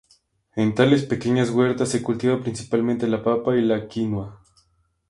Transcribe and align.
En 0.55 0.73
tales 0.73 1.05
pequeñas 1.05 1.51
huertas 1.51 1.89
se 1.89 2.01
cultiva 2.01 2.41
principalmente 2.41 3.07
la 3.07 3.23
papa 3.23 3.55
y 3.55 3.61
la 3.61 3.87
quinua. 3.87 4.41